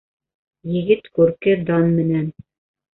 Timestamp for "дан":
1.71-1.95